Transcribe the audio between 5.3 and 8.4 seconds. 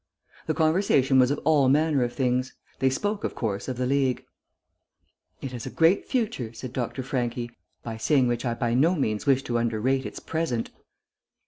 "It has a great future," said Dr. Franchi, "by saying